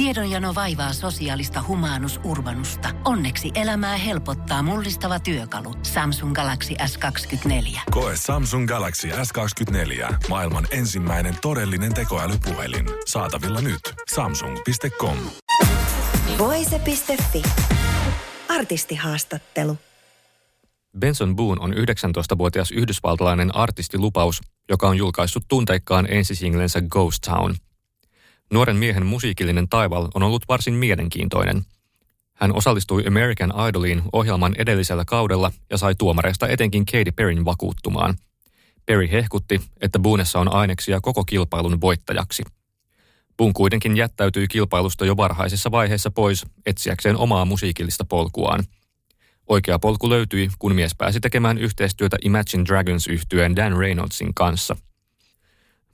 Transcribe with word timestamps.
Tiedonjano 0.00 0.54
vaivaa 0.54 0.92
sosiaalista 0.92 1.64
humanus 1.68 2.20
urbanusta. 2.24 2.88
Onneksi 3.04 3.50
elämää 3.54 3.96
helpottaa 3.96 4.62
mullistava 4.62 5.20
työkalu. 5.20 5.74
Samsung 5.82 6.34
Galaxy 6.34 6.74
S24. 6.74 7.80
Koe 7.90 8.12
Samsung 8.16 8.68
Galaxy 8.68 9.08
S24. 9.08 10.14
Maailman 10.28 10.66
ensimmäinen 10.70 11.36
todellinen 11.42 11.94
tekoälypuhelin. 11.94 12.86
Saatavilla 13.06 13.60
nyt. 13.60 13.80
Samsung.com. 14.14 15.16
Voise.fi. 16.38 17.42
Artistihaastattelu. 18.48 19.78
Benson 20.98 21.36
Boone 21.36 21.60
on 21.60 21.72
19-vuotias 21.72 22.70
yhdysvaltalainen 22.70 23.56
artistilupaus, 23.56 24.40
joka 24.68 24.88
on 24.88 24.96
julkaissut 24.96 25.44
tunteikkaan 25.48 26.06
ensisinglensä 26.10 26.80
Ghost 26.80 27.22
Town. 27.26 27.54
Nuoren 28.52 28.76
miehen 28.76 29.06
musiikillinen 29.06 29.68
taival 29.68 30.08
on 30.14 30.22
ollut 30.22 30.42
varsin 30.48 30.74
mielenkiintoinen. 30.74 31.62
Hän 32.34 32.56
osallistui 32.56 33.06
American 33.06 33.52
Idoliin 33.68 34.02
ohjelman 34.12 34.54
edellisellä 34.58 35.04
kaudella 35.04 35.52
ja 35.70 35.78
sai 35.78 35.94
tuomareista 35.94 36.48
etenkin 36.48 36.86
Katy 36.86 37.12
Perryn 37.12 37.44
vakuuttumaan. 37.44 38.14
Perry 38.86 39.08
hehkutti, 39.12 39.60
että 39.80 39.98
Boonessa 39.98 40.40
on 40.40 40.54
aineksia 40.54 41.00
koko 41.00 41.24
kilpailun 41.24 41.80
voittajaksi. 41.80 42.42
Boone 43.36 43.52
kuitenkin 43.52 43.96
jättäytyi 43.96 44.48
kilpailusta 44.48 45.06
jo 45.06 45.16
varhaisessa 45.16 45.70
vaiheessa 45.70 46.10
pois 46.10 46.46
etsiäkseen 46.66 47.16
omaa 47.16 47.44
musiikillista 47.44 48.04
polkuaan– 48.04 48.64
Oikea 49.50 49.78
polku 49.78 50.10
löytyi, 50.10 50.50
kun 50.58 50.74
mies 50.74 50.94
pääsi 50.94 51.20
tekemään 51.20 51.58
yhteistyötä 51.58 52.16
Imagine 52.24 52.64
Dragons 52.64 53.06
yhtyeen 53.06 53.56
Dan 53.56 53.76
Reynoldsin 53.76 54.34
kanssa. 54.34 54.76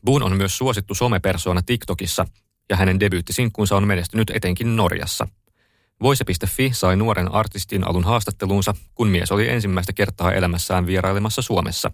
Boone 0.05 0.25
on 0.25 0.37
myös 0.37 0.59
suosittu 0.59 0.95
somepersona 0.95 1.63
TikTokissa, 1.63 2.27
ja 2.71 2.77
hänen 2.77 3.01
debyyttisinkkunsa 3.01 3.77
on 3.77 3.87
menestynyt 3.87 4.31
etenkin 4.31 4.77
Norjassa. 4.77 5.29
Voise.fi 6.03 6.71
sai 6.75 6.97
nuoren 6.97 7.33
artistin 7.33 7.85
alun 7.89 8.05
haastatteluunsa, 8.05 8.75
kun 8.95 9.09
mies 9.09 9.33
oli 9.33 9.49
ensimmäistä 9.49 9.93
kertaa 9.93 10.33
elämässään 10.33 10.87
vierailemassa 10.87 11.43
Suomessa. 11.43 11.91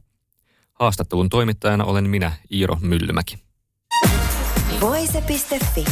Haastattelun 0.73 1.29
toimittajana 1.29 1.85
olen 1.85 2.11
minä, 2.11 2.33
Iiro 2.53 2.77
Myllymäki. 2.81 3.39
Voise.fi. 4.81 5.85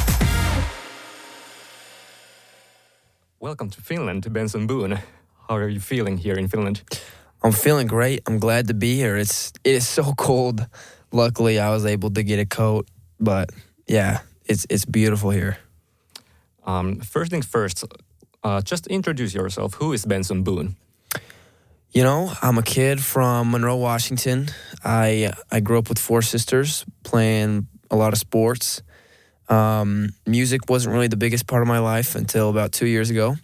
Welcome 3.42 3.70
to 3.70 3.77
Finland, 3.83 4.31
Benson 4.31 4.67
Boone. 4.67 4.98
How 5.48 5.56
are 5.56 5.69
you 5.69 5.81
feeling 5.81 6.25
here 6.25 6.41
in 6.41 6.48
Finland? 6.48 6.77
I'm 7.44 7.53
feeling 7.53 7.89
great. 7.89 8.20
I'm 8.28 8.39
glad 8.39 8.67
to 8.67 8.75
be 8.75 8.97
here. 8.97 9.22
It's 9.22 9.50
it 9.65 9.77
is 9.77 9.94
so 9.94 10.12
cold. 10.27 10.61
Luckily, 11.12 11.59
I 11.59 11.70
was 11.70 11.87
able 11.87 12.11
to 12.11 12.22
get 12.22 12.39
a 12.39 12.56
coat, 12.56 12.87
but 13.19 13.48
yeah, 13.89 14.19
it's 14.51 14.67
it's 14.69 14.84
beautiful 14.84 15.31
here. 15.31 15.56
Um, 16.67 17.01
first 17.01 17.31
things 17.31 17.47
first, 17.47 17.84
uh, 18.43 18.61
just 18.61 18.87
introduce 18.89 19.34
yourself. 19.34 19.75
Who 19.75 19.93
is 19.93 20.05
Benson 20.05 20.43
Boone? 20.43 20.77
You 21.93 22.03
know, 22.05 22.33
I'm 22.43 22.59
a 22.59 22.62
kid 22.62 23.01
from 23.01 23.51
Monroe, 23.51 23.77
Washington. 23.77 24.48
I 24.84 25.33
I 25.51 25.61
grew 25.61 25.78
up 25.78 25.89
with 25.89 25.98
four 25.98 26.23
sisters 26.23 26.84
playing 27.03 27.69
a 27.91 27.97
lot 27.97 28.12
of 28.12 28.19
sports. 28.19 28.83
Um, 29.48 30.11
music 30.27 30.69
wasn't 30.69 30.93
really 30.95 31.09
the 31.09 31.17
biggest 31.17 31.47
part 31.47 31.62
of 31.62 31.69
my 31.69 31.81
life 31.81 32.15
until 32.15 32.51
about 32.51 32.73
two 32.73 32.87
years 32.87 33.11
ago 33.11 33.37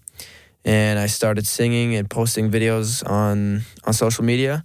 and 0.67 0.99
I 0.99 1.07
started 1.07 1.47
singing 1.47 1.95
and 1.95 2.11
posting 2.11 2.51
videos 2.51 3.09
on 3.09 3.63
on 3.85 3.93
social 3.93 4.25
media, 4.25 4.65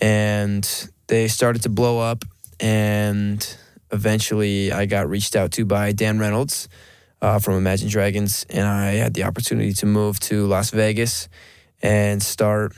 and 0.00 0.62
they 1.06 1.28
started 1.28 1.62
to 1.62 1.70
blow 1.70 1.98
up. 1.98 2.24
And 2.60 3.40
eventually, 3.92 4.72
I 4.72 4.86
got 4.86 5.08
reached 5.08 5.36
out 5.36 5.52
to 5.52 5.64
by 5.64 5.92
Dan 5.92 6.18
Reynolds 6.18 6.68
uh, 7.22 7.38
from 7.38 7.54
Imagine 7.54 7.88
Dragons, 7.88 8.46
and 8.50 8.66
I 8.66 8.92
had 8.92 9.14
the 9.14 9.24
opportunity 9.24 9.72
to 9.74 9.86
move 9.86 10.20
to 10.20 10.46
Las 10.46 10.70
Vegas 10.70 11.28
and 11.82 12.22
start, 12.22 12.76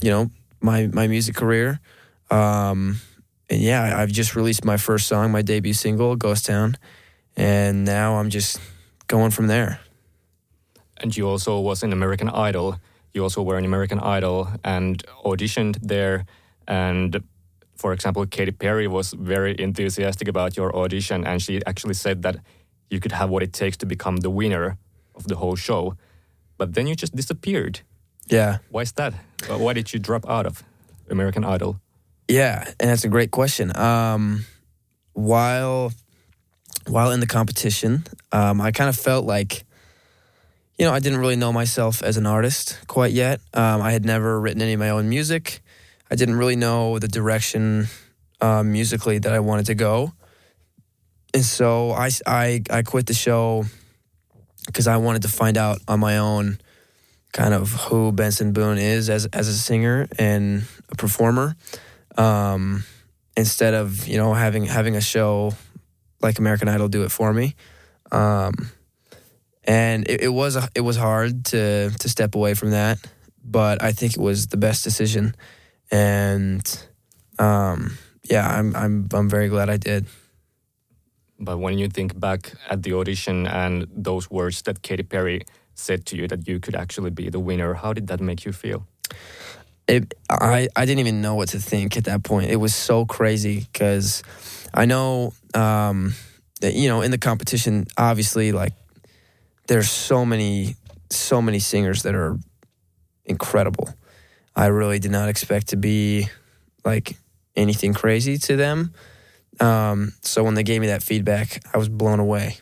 you 0.00 0.10
know, 0.10 0.30
my 0.60 0.86
my 0.86 1.06
music 1.08 1.36
career. 1.36 1.80
Um, 2.30 3.00
and 3.48 3.60
yeah, 3.60 3.98
I've 3.98 4.10
just 4.10 4.36
released 4.36 4.64
my 4.64 4.76
first 4.76 5.06
song, 5.06 5.32
my 5.32 5.42
debut 5.42 5.72
single, 5.74 6.16
Ghost 6.16 6.46
Town, 6.46 6.76
and 7.36 7.84
now 7.84 8.16
I'm 8.16 8.30
just 8.30 8.60
going 9.06 9.30
from 9.30 9.46
there 9.46 9.80
and 11.00 11.16
you 11.16 11.28
also 11.28 11.60
was 11.60 11.82
in 11.82 11.92
American 11.92 12.28
Idol. 12.28 12.76
You 13.14 13.22
also 13.22 13.42
were 13.42 13.58
in 13.58 13.64
American 13.64 14.00
Idol 14.00 14.48
and 14.64 15.02
auditioned 15.24 15.78
there. 15.82 16.26
And 16.66 17.22
for 17.78 17.92
example, 17.92 18.26
Katy 18.26 18.50
Perry 18.50 18.88
was 18.88 19.12
very 19.12 19.54
enthusiastic 19.58 20.28
about 20.28 20.56
your 20.56 20.74
audition, 20.76 21.24
and 21.24 21.40
she 21.40 21.64
actually 21.64 21.94
said 21.94 22.22
that 22.22 22.36
you 22.90 22.98
could 23.00 23.12
have 23.12 23.30
what 23.30 23.42
it 23.42 23.52
takes 23.52 23.76
to 23.78 23.86
become 23.86 24.16
the 24.16 24.30
winner 24.30 24.76
of 25.14 25.24
the 25.28 25.36
whole 25.36 25.56
show. 25.56 25.94
But 26.56 26.74
then 26.74 26.88
you 26.88 26.96
just 26.96 27.14
disappeared. 27.14 27.80
Yeah. 28.26 28.58
Why 28.70 28.82
is 28.82 28.92
that? 28.92 29.14
Why 29.46 29.72
did 29.72 29.92
you 29.92 30.00
drop 30.00 30.28
out 30.28 30.44
of 30.44 30.64
American 31.08 31.44
Idol? 31.44 31.80
Yeah, 32.26 32.64
and 32.80 32.90
that's 32.90 33.04
a 33.04 33.08
great 33.08 33.30
question. 33.30 33.74
Um, 33.76 34.44
while 35.12 35.92
while 36.88 37.12
in 37.12 37.20
the 37.20 37.26
competition, 37.26 38.04
um, 38.32 38.60
I 38.60 38.72
kind 38.72 38.88
of 38.88 38.96
felt 38.96 39.24
like 39.24 39.64
you 40.78 40.84
know, 40.84 40.92
I 40.92 41.00
didn't 41.00 41.18
really 41.18 41.36
know 41.36 41.52
myself 41.52 42.02
as 42.02 42.16
an 42.16 42.26
artist 42.26 42.78
quite 42.86 43.12
yet. 43.12 43.40
Um, 43.52 43.82
I 43.82 43.90
had 43.92 44.04
never 44.04 44.40
written 44.40 44.62
any 44.62 44.74
of 44.74 44.80
my 44.80 44.90
own 44.90 45.08
music. 45.08 45.60
I 46.10 46.16
didn't 46.16 46.36
really 46.36 46.56
know 46.56 46.98
the 46.98 47.08
direction 47.08 47.86
um, 48.40 48.72
musically 48.72 49.18
that 49.18 49.32
I 49.32 49.40
wanted 49.40 49.66
to 49.66 49.74
go. 49.74 50.12
And 51.34 51.44
so 51.44 51.90
I, 51.90 52.10
I, 52.26 52.62
I 52.70 52.82
quit 52.82 53.06
the 53.06 53.14
show 53.14 53.64
because 54.66 54.86
I 54.86 54.96
wanted 54.96 55.22
to 55.22 55.28
find 55.28 55.56
out 55.56 55.80
on 55.86 56.00
my 56.00 56.18
own 56.18 56.58
kind 57.32 57.52
of 57.52 57.70
who 57.72 58.12
Benson 58.12 58.52
Boone 58.52 58.78
is 58.78 59.10
as, 59.10 59.26
as 59.26 59.48
a 59.48 59.54
singer 59.54 60.08
and 60.18 60.64
a 60.88 60.96
performer. 60.96 61.56
Um, 62.16 62.84
instead 63.36 63.74
of, 63.74 64.08
you 64.08 64.16
know, 64.16 64.34
having, 64.34 64.64
having 64.64 64.96
a 64.96 65.00
show 65.00 65.52
like 66.20 66.38
American 66.38 66.68
Idol 66.68 66.88
do 66.88 67.04
it 67.04 67.12
for 67.12 67.32
me. 67.32 67.54
Um, 68.10 68.70
and 69.68 70.08
it, 70.08 70.22
it 70.22 70.28
was 70.28 70.56
it 70.74 70.80
was 70.80 70.96
hard 70.96 71.44
to 71.46 71.90
to 71.90 72.08
step 72.08 72.34
away 72.34 72.54
from 72.54 72.70
that, 72.70 72.98
but 73.44 73.82
I 73.82 73.92
think 73.92 74.14
it 74.14 74.20
was 74.20 74.48
the 74.48 74.56
best 74.56 74.82
decision, 74.82 75.34
and 75.90 76.88
um, 77.38 77.98
yeah, 78.24 78.48
I'm 78.48 78.74
I'm 78.76 79.08
I'm 79.12 79.28
very 79.28 79.48
glad 79.48 79.70
I 79.70 79.76
did. 79.76 80.06
But 81.40 81.58
when 81.58 81.78
you 81.78 81.88
think 81.88 82.18
back 82.18 82.52
at 82.68 82.82
the 82.82 82.94
audition 82.94 83.46
and 83.46 83.86
those 83.94 84.30
words 84.30 84.62
that 84.62 84.82
Katy 84.82 85.04
Perry 85.04 85.42
said 85.74 86.04
to 86.06 86.16
you 86.16 86.26
that 86.28 86.48
you 86.48 86.58
could 86.58 86.74
actually 86.74 87.10
be 87.10 87.30
the 87.30 87.38
winner, 87.38 87.74
how 87.74 87.92
did 87.92 88.08
that 88.08 88.20
make 88.20 88.44
you 88.44 88.52
feel? 88.52 88.86
It, 89.86 90.14
I, 90.28 90.68
I 90.74 90.84
didn't 90.84 90.98
even 90.98 91.22
know 91.22 91.36
what 91.36 91.48
to 91.50 91.60
think 91.60 91.96
at 91.96 92.04
that 92.04 92.24
point. 92.24 92.50
It 92.50 92.56
was 92.56 92.74
so 92.74 93.06
crazy 93.06 93.66
because 93.72 94.22
I 94.74 94.84
know, 94.84 95.32
um, 95.54 96.14
that, 96.60 96.74
you 96.74 96.88
know, 96.88 97.02
in 97.02 97.12
the 97.12 97.18
competition, 97.18 97.86
obviously, 97.96 98.50
like 98.50 98.74
there's 99.68 99.88
so 99.88 100.26
many 100.26 100.74
so 101.10 101.40
many 101.40 101.58
singers 101.58 102.02
that 102.02 102.14
are 102.14 102.36
incredible. 103.24 103.88
I 104.58 104.66
really 104.66 104.98
did 104.98 105.12
not 105.12 105.28
expect 105.28 105.68
to 105.68 105.76
be 105.76 106.28
like 106.84 107.16
anything 107.54 107.94
crazy 107.94 108.38
to 108.38 108.56
them. 108.56 108.92
Um, 109.60 110.14
so 110.22 110.42
when 110.42 110.54
they 110.54 110.64
gave 110.64 110.80
me 110.80 110.88
that 110.88 111.00
feedback, 111.00 111.62
I 111.72 111.78
was 111.78 111.88
blown 111.88 112.18
away. 112.18 112.56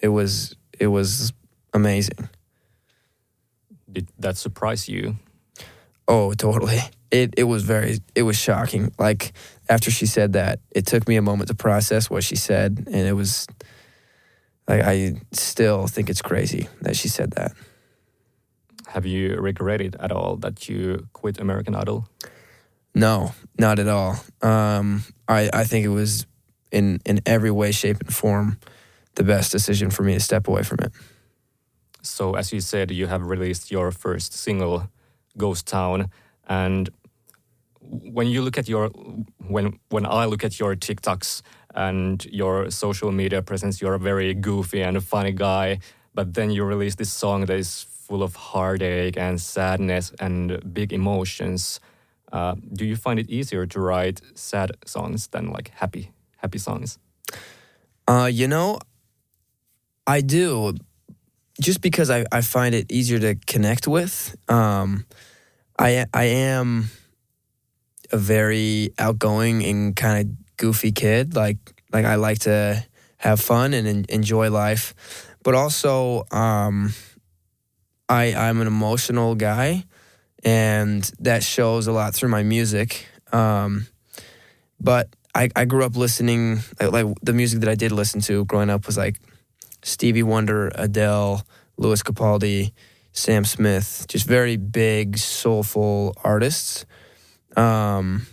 It 0.00 0.08
was 0.08 0.56
it 0.80 0.86
was 0.86 1.34
amazing. 1.74 2.30
Did 3.92 4.08
that 4.18 4.38
surprise 4.38 4.88
you? 4.88 5.16
Oh, 6.08 6.32
totally. 6.32 6.80
It 7.10 7.34
it 7.36 7.44
was 7.44 7.64
very 7.64 7.98
it 8.14 8.22
was 8.22 8.38
shocking. 8.38 8.90
Like 8.98 9.34
after 9.68 9.90
she 9.90 10.06
said 10.06 10.32
that, 10.32 10.58
it 10.70 10.86
took 10.86 11.06
me 11.06 11.16
a 11.16 11.22
moment 11.22 11.48
to 11.48 11.54
process 11.54 12.08
what 12.08 12.24
she 12.24 12.36
said, 12.36 12.84
and 12.86 13.06
it 13.06 13.12
was 13.12 13.46
like 14.66 14.80
I 14.80 15.20
still 15.32 15.86
think 15.86 16.08
it's 16.08 16.22
crazy 16.22 16.68
that 16.80 16.96
she 16.96 17.08
said 17.08 17.32
that. 17.32 17.52
Have 18.92 19.06
you 19.06 19.36
regretted 19.40 19.96
at 20.00 20.12
all 20.12 20.36
that 20.36 20.68
you 20.68 21.08
quit 21.14 21.40
American 21.40 21.74
Idol? 21.74 22.06
No, 22.94 23.32
not 23.58 23.78
at 23.78 23.88
all. 23.88 24.16
Um, 24.42 25.04
I 25.26 25.48
I 25.62 25.64
think 25.64 25.86
it 25.86 25.94
was 25.94 26.26
in 26.70 27.00
in 27.06 27.20
every 27.24 27.50
way, 27.50 27.72
shape, 27.72 28.00
and 28.00 28.12
form 28.14 28.58
the 29.14 29.24
best 29.24 29.52
decision 29.52 29.90
for 29.90 30.02
me 30.02 30.14
to 30.14 30.20
step 30.20 30.46
away 30.46 30.62
from 30.62 30.78
it. 30.82 30.92
So, 32.02 32.34
as 32.34 32.52
you 32.52 32.60
said, 32.60 32.90
you 32.90 33.06
have 33.06 33.22
released 33.22 33.70
your 33.70 33.92
first 33.92 34.34
single, 34.34 34.82
"Ghost 35.38 35.66
Town," 35.66 36.10
and 36.46 36.90
when 37.80 38.26
you 38.26 38.42
look 38.42 38.58
at 38.58 38.68
your 38.68 38.90
when 39.48 39.78
when 39.88 40.04
I 40.04 40.26
look 40.26 40.44
at 40.44 40.58
your 40.60 40.76
TikToks 40.76 41.42
and 41.74 42.24
your 42.26 42.70
social 42.70 43.10
media 43.12 43.40
presence, 43.42 43.80
you're 43.80 43.94
a 43.94 44.04
very 44.12 44.34
goofy 44.34 44.82
and 44.82 44.96
a 44.96 45.00
funny 45.00 45.32
guy. 45.32 45.78
But 46.14 46.34
then 46.34 46.50
you 46.50 46.64
release 46.64 46.96
this 46.96 47.12
song 47.12 47.46
that 47.46 47.56
is 47.56 47.86
full 48.12 48.22
of 48.22 48.36
heartache 48.36 49.16
and 49.16 49.40
sadness 49.40 50.12
and 50.20 50.60
big 50.74 50.92
emotions. 50.92 51.80
Uh, 52.30 52.54
do 52.74 52.84
you 52.84 52.94
find 52.94 53.18
it 53.18 53.30
easier 53.30 53.64
to 53.64 53.80
write 53.80 54.20
sad 54.34 54.70
songs 54.84 55.28
than 55.28 55.50
like 55.50 55.68
happy 55.68 56.12
happy 56.36 56.58
songs? 56.58 56.98
Uh, 58.06 58.28
you 58.30 58.46
know, 58.46 58.78
I 60.06 60.20
do, 60.20 60.74
just 61.58 61.80
because 61.80 62.10
I, 62.10 62.26
I 62.30 62.42
find 62.42 62.74
it 62.74 62.92
easier 62.92 63.18
to 63.18 63.34
connect 63.46 63.88
with. 63.88 64.36
Um, 64.46 65.06
I 65.78 66.04
I 66.12 66.24
am 66.52 66.90
a 68.12 68.18
very 68.18 68.92
outgoing 68.98 69.64
and 69.64 69.96
kind 69.96 70.16
of 70.20 70.56
goofy 70.58 70.92
kid. 70.92 71.34
Like 71.34 71.56
like 71.94 72.04
I 72.04 72.16
like 72.16 72.40
to 72.40 72.84
have 73.16 73.40
fun 73.40 73.72
and 73.72 73.88
en- 73.88 74.06
enjoy 74.10 74.50
life, 74.50 74.92
but 75.42 75.54
also 75.54 76.24
um, 76.30 76.92
I 78.12 78.34
I'm 78.34 78.60
an 78.60 78.66
emotional 78.66 79.34
guy, 79.34 79.84
and 80.44 81.02
that 81.20 81.42
shows 81.42 81.86
a 81.86 81.92
lot 81.92 82.14
through 82.14 82.28
my 82.28 82.42
music. 82.42 83.06
Um, 83.32 83.86
but 84.78 85.08
I, 85.34 85.48
I 85.56 85.64
grew 85.64 85.84
up 85.84 85.96
listening 85.96 86.60
like, 86.78 86.92
like 86.92 87.06
the 87.22 87.32
music 87.32 87.60
that 87.60 87.70
I 87.70 87.74
did 87.74 87.90
listen 87.90 88.20
to 88.22 88.44
growing 88.44 88.68
up 88.68 88.86
was 88.86 88.98
like 88.98 89.16
Stevie 89.82 90.22
Wonder, 90.22 90.70
Adele, 90.74 91.42
Lewis 91.78 92.02
Capaldi, 92.02 92.72
Sam 93.12 93.46
Smith, 93.46 94.04
just 94.08 94.26
very 94.26 94.56
big, 94.56 95.16
soulful 95.16 96.14
artists. 96.22 96.84
Um, 97.56 98.26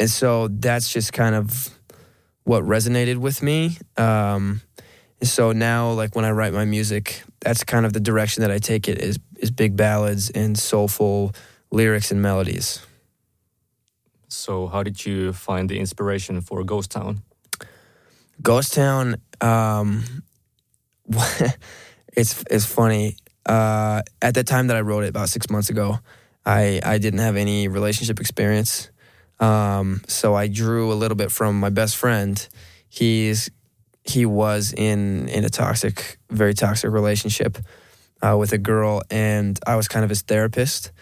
and 0.00 0.10
so 0.10 0.48
that's 0.48 0.92
just 0.92 1.12
kind 1.12 1.36
of 1.36 1.70
what 2.42 2.64
resonated 2.64 3.18
with 3.18 3.40
me. 3.40 3.78
Um, 3.96 4.62
so 5.22 5.52
now, 5.52 5.90
like 5.92 6.16
when 6.16 6.24
I 6.24 6.30
write 6.30 6.52
my 6.52 6.64
music, 6.64 7.22
that's 7.40 7.64
kind 7.64 7.86
of 7.86 7.92
the 7.92 8.00
direction 8.00 8.42
that 8.42 8.50
I 8.50 8.58
take 8.58 8.88
it 8.88 8.98
is 8.98 9.18
is 9.38 9.50
big 9.50 9.76
ballads 9.76 10.30
and 10.30 10.58
soulful 10.58 11.32
lyrics 11.70 12.10
and 12.10 12.20
melodies. 12.20 12.84
So, 14.28 14.66
how 14.66 14.82
did 14.82 15.04
you 15.04 15.32
find 15.32 15.68
the 15.68 15.78
inspiration 15.78 16.40
for 16.40 16.64
Ghost 16.64 16.90
Town? 16.90 17.22
Ghost 18.40 18.74
Town, 18.74 19.16
um, 19.40 20.04
it's 22.12 22.42
it's 22.50 22.66
funny. 22.66 23.16
Uh, 23.44 24.02
at 24.20 24.34
the 24.34 24.44
time 24.44 24.68
that 24.68 24.76
I 24.76 24.80
wrote 24.80 25.04
it, 25.04 25.08
about 25.08 25.28
six 25.28 25.50
months 25.50 25.70
ago, 25.70 25.98
I 26.44 26.80
I 26.84 26.98
didn't 26.98 27.20
have 27.20 27.36
any 27.36 27.68
relationship 27.68 28.20
experience, 28.20 28.90
um, 29.38 30.02
so 30.08 30.34
I 30.34 30.48
drew 30.48 30.92
a 30.92 30.94
little 30.94 31.16
bit 31.16 31.30
from 31.30 31.60
my 31.60 31.70
best 31.70 31.96
friend. 31.96 32.48
He's 32.88 33.50
he 34.04 34.26
was 34.26 34.72
in 34.72 35.28
in 35.28 35.44
a 35.44 35.48
toxic, 35.48 36.18
very 36.30 36.54
toxic 36.54 36.90
relationship 36.90 37.58
uh, 38.20 38.36
with 38.38 38.52
a 38.52 38.58
girl, 38.58 39.02
and 39.10 39.58
I 39.66 39.76
was 39.76 39.88
kind 39.88 40.04
of 40.04 40.10
his 40.10 40.22
therapist. 40.22 40.92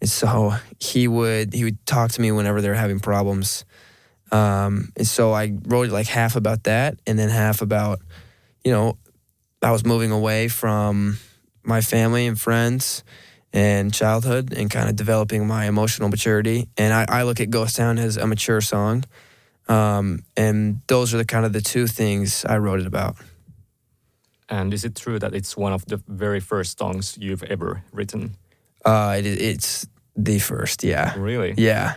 And 0.00 0.10
so 0.10 0.54
he 0.80 1.06
would 1.08 1.54
he 1.54 1.64
would 1.64 1.84
talk 1.86 2.10
to 2.12 2.20
me 2.20 2.32
whenever 2.32 2.60
they 2.60 2.68
were 2.68 2.74
having 2.74 3.00
problems. 3.00 3.64
Um, 4.32 4.90
and 4.96 5.06
so 5.06 5.32
I 5.32 5.52
wrote 5.66 5.90
like 5.90 6.06
half 6.06 6.36
about 6.36 6.64
that, 6.64 6.98
and 7.06 7.18
then 7.18 7.28
half 7.28 7.62
about, 7.62 8.00
you 8.64 8.72
know, 8.72 8.96
I 9.62 9.70
was 9.70 9.84
moving 9.84 10.10
away 10.10 10.48
from 10.48 11.18
my 11.62 11.80
family 11.80 12.26
and 12.26 12.40
friends 12.40 13.04
and 13.52 13.92
childhood 13.92 14.52
and 14.52 14.70
kind 14.70 14.88
of 14.88 14.96
developing 14.96 15.46
my 15.46 15.66
emotional 15.66 16.08
maturity. 16.08 16.68
And 16.76 16.92
I, 16.92 17.04
I 17.08 17.22
look 17.22 17.40
at 17.40 17.50
Ghost 17.50 17.76
Town 17.76 17.98
as 17.98 18.16
a 18.16 18.26
mature 18.26 18.60
song. 18.60 19.04
Um, 19.68 20.24
and 20.36 20.80
those 20.86 21.14
are 21.14 21.18
the 21.18 21.24
kind 21.24 21.44
of 21.44 21.52
the 21.52 21.60
two 21.60 21.86
things 21.86 22.44
I 22.44 22.58
wrote 22.58 22.80
it 22.80 22.86
about. 22.86 23.16
And 24.48 24.74
is 24.74 24.84
it 24.84 24.94
true 24.94 25.18
that 25.18 25.34
it's 25.34 25.56
one 25.56 25.72
of 25.72 25.86
the 25.86 26.02
very 26.08 26.40
first 26.40 26.78
songs 26.78 27.16
you've 27.18 27.42
ever 27.44 27.84
written? 27.92 28.36
Uh, 28.84 29.16
it, 29.18 29.26
it's 29.26 29.86
the 30.16 30.38
first, 30.38 30.84
yeah. 30.84 31.14
Really? 31.16 31.54
Yeah. 31.56 31.94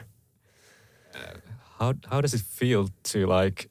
How 1.79 1.93
how 2.09 2.21
does 2.21 2.33
it 2.33 2.41
feel 2.41 2.89
to 3.03 3.27
like 3.27 3.69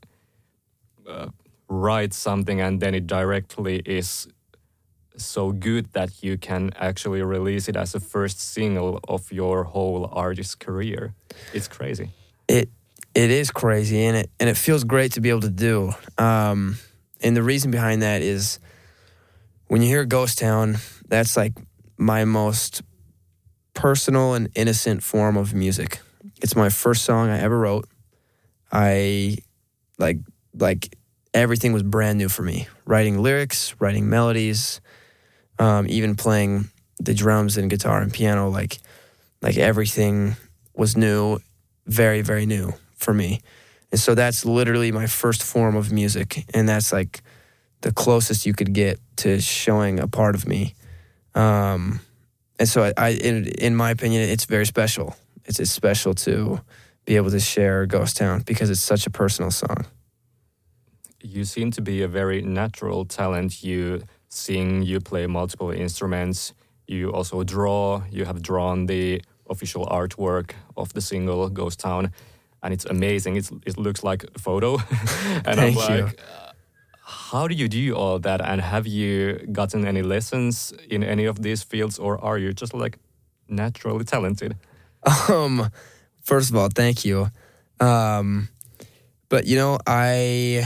uh, 1.09 1.29
write 1.69 2.13
something 2.13 2.61
and 2.61 2.81
then 2.81 2.95
it 2.95 3.07
directly 3.07 3.81
is 3.87 4.29
so 5.17 5.53
good 5.53 5.93
that 5.93 6.23
you 6.23 6.37
can 6.37 6.71
actually 6.77 7.23
release 7.23 7.69
it 7.69 7.77
as 7.77 7.95
a 7.95 8.01
first 8.01 8.41
single 8.41 9.01
of 9.09 9.33
your 9.33 9.65
whole 9.65 10.11
artist 10.13 10.59
career? 10.59 11.15
It's 11.55 11.69
crazy. 11.69 12.11
It 12.47 12.69
it 13.15 13.31
is 13.31 13.51
crazy, 13.51 14.05
and 14.05 14.17
it 14.17 14.31
and 14.41 14.49
it 14.49 14.57
feels 14.57 14.85
great 14.85 15.13
to 15.13 15.21
be 15.21 15.31
able 15.31 15.43
to 15.43 15.51
do. 15.51 15.93
Um, 16.19 16.77
and 17.21 17.37
the 17.37 17.43
reason 17.43 17.71
behind 17.71 18.03
that 18.03 18.23
is 18.23 18.59
when 19.69 19.83
you 19.83 19.89
hear 19.89 20.05
Ghost 20.05 20.39
Town, 20.39 20.77
that's 21.09 21.37
like 21.37 21.53
my 21.97 22.25
most 22.25 22.83
personal 23.73 24.35
and 24.35 24.49
innocent 24.55 25.03
form 25.03 25.37
of 25.37 25.55
music. 25.55 26.01
It's 26.43 26.57
my 26.57 26.69
first 26.69 27.05
song 27.05 27.29
I 27.29 27.39
ever 27.39 27.59
wrote. 27.59 27.89
I 28.73 29.39
like 29.99 30.19
like 30.53 30.97
everything 31.33 31.73
was 31.73 31.85
brand 31.85 32.19
new 32.19 32.29
for 32.29 32.43
me. 32.43 32.67
Writing 32.85 33.23
lyrics, 33.23 33.75
writing 33.79 34.11
melodies, 34.11 34.81
um, 35.61 35.87
even 35.89 36.17
playing 36.17 36.69
the 36.99 37.15
drums 37.15 37.57
and 37.57 37.71
guitar 37.71 38.03
and 38.03 38.13
piano. 38.13 38.49
Like 38.49 38.79
like 39.41 39.57
everything 39.57 40.35
was 40.75 40.97
new, 40.97 41.39
very 41.87 42.21
very 42.21 42.45
new 42.45 42.75
for 42.97 43.15
me. 43.15 43.41
And 43.91 44.01
so 44.01 44.15
that's 44.15 44.45
literally 44.45 44.93
my 44.93 45.07
first 45.07 45.43
form 45.43 45.77
of 45.77 45.93
music, 45.93 46.45
and 46.53 46.69
that's 46.69 46.93
like 46.93 47.23
the 47.83 47.93
closest 47.93 48.47
you 48.47 48.53
could 48.53 48.73
get 48.73 48.99
to 49.17 49.41
showing 49.41 50.01
a 50.01 50.09
part 50.09 50.35
of 50.35 50.49
me. 50.49 50.75
Um, 51.35 52.01
and 52.59 52.69
so 52.69 52.85
I, 52.85 52.93
I 52.97 53.09
in, 53.11 53.47
in 53.47 53.77
my 53.77 53.91
opinion, 53.91 54.23
it's 54.29 54.47
very 54.47 54.67
special. 54.67 55.15
It's, 55.45 55.61
it's 55.61 55.71
special 55.71 56.15
to 56.15 56.61
be 57.05 57.17
able 57.17 57.31
to 57.31 57.41
share 57.41 57.87
Ghost 57.87 58.17
Town 58.17 58.43
because 58.47 58.71
it's 58.71 58.81
such 58.81 59.07
a 59.07 59.11
personal 59.11 59.51
song. 59.51 59.85
You 61.23 61.45
seem 61.45 61.71
to 61.73 61.83
be 61.83 62.03
a 62.03 62.09
very 62.09 62.43
natural 62.43 63.05
talent. 63.05 63.63
You 63.63 64.03
sing, 64.29 64.83
you 64.83 65.01
play 65.01 65.27
multiple 65.27 65.71
instruments, 65.71 66.53
you 66.87 67.13
also 67.13 67.45
draw. 67.45 68.03
You 68.11 68.25
have 68.25 68.43
drawn 68.43 68.87
the 68.87 69.23
official 69.49 69.87
artwork 69.87 70.53
of 70.77 70.93
the 70.93 71.01
single 71.01 71.49
Ghost 71.49 71.81
Town, 71.81 72.13
and 72.65 72.73
it's 72.73 72.87
amazing. 72.87 73.37
It's, 73.37 73.53
it 73.67 73.77
looks 73.77 74.03
like 74.03 74.25
a 74.25 74.39
photo. 74.39 74.75
and 75.45 75.57
Thank 75.57 75.79
I'm 75.79 76.05
like, 76.05 76.19
uh, 76.19 76.53
how 77.03 77.47
do 77.47 77.55
you 77.55 77.69
do 77.69 77.95
all 77.95 78.19
that? 78.19 78.41
And 78.41 78.61
have 78.61 78.87
you 78.87 79.39
gotten 79.53 79.87
any 79.87 80.03
lessons 80.03 80.73
in 80.89 81.05
any 81.05 81.27
of 81.27 81.43
these 81.43 81.63
fields, 81.63 81.99
or 81.99 82.19
are 82.25 82.39
you 82.39 82.55
just 82.55 82.73
like 82.75 82.99
naturally 83.49 84.05
talented? 84.05 84.57
Um, 85.29 85.71
first 86.23 86.49
of 86.49 86.57
all, 86.57 86.71
thank 86.75 87.05
you. 87.05 87.29
Um, 87.79 88.49
but 89.29 89.47
you 89.47 89.57
know, 89.57 89.79
I 89.87 90.65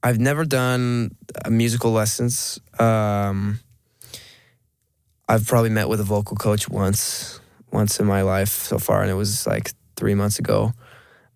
I've 0.00 0.20
never 0.20 0.44
done 0.44 1.16
uh, 1.44 1.50
musical 1.50 1.90
lessons. 1.90 2.60
Um, 2.78 3.58
I've 5.28 5.44
probably 5.44 5.70
met 5.70 5.88
with 5.88 5.98
a 5.98 6.04
vocal 6.04 6.36
coach 6.36 6.68
once, 6.68 7.40
once 7.72 7.98
in 7.98 8.06
my 8.06 8.22
life 8.22 8.50
so 8.50 8.78
far, 8.78 9.02
and 9.02 9.10
it 9.10 9.14
was 9.14 9.44
like 9.44 9.72
three 9.98 10.14
months 10.14 10.38
ago. 10.38 10.72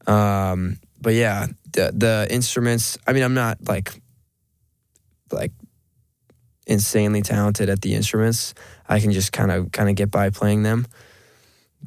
Um, 0.06 0.78
but 1.00 1.14
yeah, 1.14 1.46
the 1.72 1.92
the 1.94 2.26
instruments. 2.30 2.96
I 3.06 3.12
mean, 3.12 3.22
I'm 3.22 3.34
not 3.34 3.58
like 3.66 3.92
like 5.30 5.52
insanely 6.66 7.22
talented 7.22 7.68
at 7.68 7.82
the 7.82 7.94
instruments. 7.94 8.54
I 8.88 9.00
can 9.00 9.12
just 9.12 9.32
kind 9.32 9.50
of 9.50 9.72
kind 9.72 9.88
of 9.88 9.96
get 9.96 10.10
by 10.10 10.30
playing 10.30 10.62
them 10.62 10.86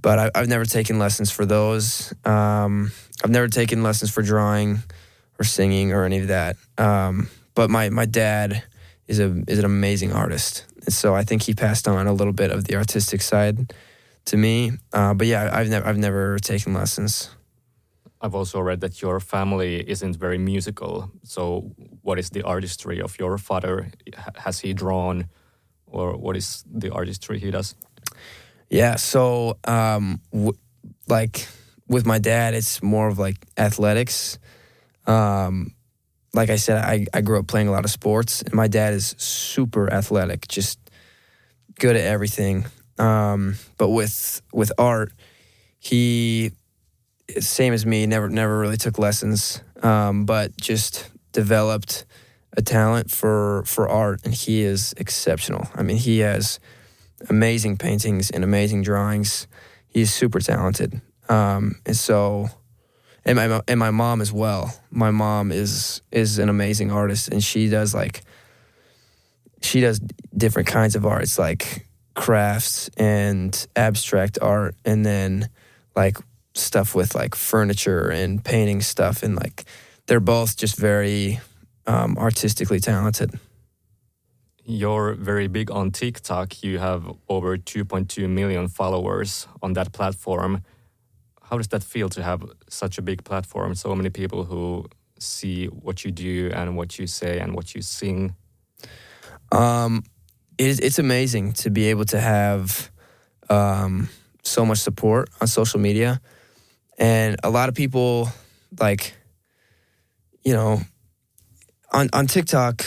but 0.02 0.20
I, 0.20 0.32
I've 0.36 0.48
never 0.48 0.66
taken 0.66 1.00
lessons 1.00 1.32
for 1.32 1.46
those. 1.46 2.14
Um, 2.24 2.92
I've 3.24 3.30
never 3.30 3.48
taken 3.48 3.84
lessons 3.84 4.12
for 4.12 4.22
drawing 4.22 4.80
or 5.40 5.44
singing 5.44 5.94
or 5.94 6.04
any 6.04 6.20
of 6.20 6.28
that. 6.28 6.58
Um, 6.78 7.30
but 7.54 7.70
my 7.70 7.90
my 7.90 8.06
dad 8.06 8.64
is 9.08 9.20
a 9.20 9.44
is 9.48 9.60
an 9.60 9.66
amazing 9.66 10.12
artist, 10.12 10.66
and 10.84 10.94
so 10.94 11.16
I 11.16 11.24
think 11.24 11.44
he 11.44 11.54
passed 11.54 11.88
on 11.88 12.08
a 12.08 12.14
little 12.14 12.34
bit 12.34 12.52
of 12.52 12.66
the 12.66 12.76
artistic 12.76 13.22
side 13.22 13.74
to 14.26 14.38
me. 14.38 14.72
Uh, 14.94 15.14
but 15.14 15.28
yeah, 15.28 15.50
I've 15.52 15.70
never 15.70 15.88
I've 15.88 15.98
never 15.98 16.40
taken 16.40 16.74
lessons. 16.74 17.30
I've 18.22 18.34
also 18.34 18.60
read 18.60 18.82
that 18.82 19.02
your 19.02 19.20
family 19.20 19.88
isn't 19.88 20.16
very 20.16 20.38
musical. 20.38 21.12
So, 21.24 21.72
what 22.02 22.18
is 22.18 22.30
the 22.30 22.42
artistry 22.44 23.00
of 23.00 23.20
your 23.20 23.38
father? 23.38 23.92
Has 24.36 24.60
he 24.60 24.74
drawn, 24.74 25.30
or 25.86 26.18
what 26.18 26.36
is 26.36 26.64
the 26.66 26.92
artistry 26.92 27.40
he 27.40 27.52
does? 27.52 27.76
Yeah, 28.70 28.96
so 28.96 29.58
um, 29.66 30.22
w- 30.32 30.58
like 31.08 31.48
with 31.88 32.06
my 32.06 32.18
dad, 32.18 32.54
it's 32.54 32.82
more 32.82 33.08
of 33.08 33.20
like 33.20 33.36
athletics. 33.58 34.40
Um, 35.06 35.76
like 36.34 36.50
I 36.50 36.56
said, 36.56 36.84
I, 36.84 37.06
I 37.14 37.22
grew 37.22 37.40
up 37.40 37.48
playing 37.48 37.68
a 37.68 37.72
lot 37.72 37.86
of 37.86 37.92
sports, 37.92 38.42
and 38.42 38.54
my 38.54 38.68
dad 38.68 38.94
is 38.94 39.14
super 39.18 39.92
athletic, 39.92 40.48
just 40.48 40.80
good 41.80 41.96
at 41.96 42.04
everything. 42.06 42.66
Um, 42.98 43.56
but 43.78 43.90
with 43.90 44.42
with 44.54 44.72
art, 44.78 45.12
he 45.80 46.52
same 47.40 47.74
as 47.74 47.86
me, 47.86 48.06
never 48.06 48.30
never 48.30 48.58
really 48.60 48.78
took 48.78 48.98
lessons, 48.98 49.62
um, 49.84 50.26
but 50.26 50.56
just 50.58 51.10
developed 51.32 52.06
a 52.56 52.62
talent 52.62 53.12
for 53.12 53.64
for 53.66 53.90
art, 53.90 54.22
and 54.24 54.34
he 54.34 54.62
is 54.62 54.94
exceptional. 54.98 55.68
I 55.76 55.84
mean, 55.84 55.98
he 55.98 56.20
has 56.20 56.60
amazing 57.30 57.78
paintings 57.78 58.30
and 58.30 58.44
amazing 58.44 58.84
drawings. 58.84 59.48
He's 59.88 60.14
super 60.14 60.40
talented, 60.40 61.02
um, 61.30 61.76
and 61.86 61.96
so, 61.96 62.50
and 63.26 63.36
my 63.36 63.62
and 63.68 63.80
my 63.80 63.92
mom 63.92 64.22
as 64.22 64.32
well. 64.32 64.74
My 64.90 65.12
mom 65.12 65.52
is 65.52 66.02
is 66.12 66.40
an 66.40 66.50
amazing 66.50 66.92
artist, 66.92 67.30
and 67.30 67.44
she 67.44 67.70
does 67.70 67.94
like. 67.94 68.24
She 69.62 69.82
does 69.82 70.00
different 70.38 70.68
kinds 70.68 70.96
of 70.96 71.08
art. 71.08 71.24
It's 71.24 71.40
like 71.40 71.88
crafts 72.16 72.90
and 72.98 73.68
abstract 73.76 74.40
art, 74.42 74.76
and 74.84 75.06
then 75.06 75.50
like 75.96 76.18
stuff 76.54 76.96
with 76.96 77.16
like 77.16 77.36
furniture 77.36 78.10
and 78.10 78.44
painting 78.44 78.82
stuff, 78.82 79.24
and 79.24 79.36
like 79.36 79.66
they're 80.08 80.20
both 80.20 80.58
just 80.58 80.78
very 80.78 81.40
um, 81.88 82.18
artistically 82.18 82.80
talented. 82.80 83.40
You're 84.68 85.14
very 85.14 85.48
big 85.48 85.70
on 85.70 85.92
TikTok. 85.92 86.64
You 86.64 86.80
have 86.80 87.06
over 87.30 87.56
2.2 87.56 88.28
million 88.28 88.68
followers 88.68 89.48
on 89.62 89.74
that 89.74 89.92
platform. 89.92 90.64
How 91.44 91.58
does 91.58 91.68
that 91.68 91.84
feel 91.84 92.10
to 92.10 92.24
have 92.24 92.44
such 92.68 92.98
a 92.98 93.04
big 93.04 93.24
platform? 93.24 93.76
So 93.76 93.94
many 93.96 94.10
people 94.10 94.46
who 94.46 94.88
see 95.20 95.68
what 95.68 96.04
you 96.04 96.12
do 96.12 96.52
and 96.54 96.76
what 96.76 96.98
you 96.98 97.06
say 97.06 97.40
and 97.40 97.54
what 97.54 97.76
you 97.76 97.84
sing. 97.84 98.36
Um, 99.52 100.04
it, 100.58 100.84
it's 100.84 101.00
amazing 101.00 101.54
to 101.54 101.70
be 101.70 101.86
able 101.86 102.06
to 102.06 102.20
have 102.20 102.92
um, 103.50 104.10
so 104.44 104.66
much 104.66 104.80
support 104.80 105.30
on 105.42 105.48
social 105.48 105.80
media, 105.80 106.22
and 106.98 107.38
a 107.44 107.50
lot 107.50 107.70
of 107.70 107.76
people 107.76 108.30
like, 108.80 109.16
you 110.44 110.54
know, 110.54 110.82
on 111.92 112.10
on 112.14 112.28
TikTok, 112.28 112.84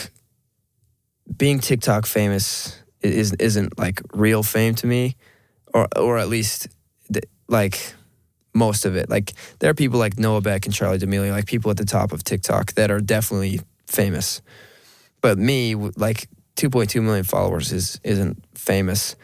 being 1.36 1.58
TikTok 1.58 2.06
famous 2.06 2.80
is 3.00 3.32
isn't 3.34 3.78
like 3.78 4.00
real 4.12 4.42
fame 4.42 4.74
to 4.76 4.86
me, 4.86 5.16
or 5.74 5.88
or 5.96 6.18
at 6.18 6.28
least 6.28 6.68
like 7.48 7.94
most 8.54 8.84
of 8.84 8.96
it. 8.96 9.08
Like 9.08 9.32
there 9.58 9.70
are 9.70 9.74
people 9.74 9.98
like 9.98 10.18
Noah 10.18 10.40
Beck 10.40 10.66
and 10.66 10.74
Charli 10.74 10.98
D'Amelio, 10.98 11.30
like 11.30 11.46
people 11.46 11.70
at 11.70 11.76
the 11.76 11.84
top 11.84 12.12
of 12.12 12.24
TikTok 12.24 12.74
that 12.74 12.90
are 12.90 13.00
definitely 13.00 13.60
famous. 13.86 14.42
But 15.20 15.38
me, 15.38 15.74
like 15.74 16.28
2.2 16.58 17.00
million 17.00 17.24
followers 17.24 17.72
is 17.72 18.00
isn't 18.02 18.44
famous, 18.54 19.14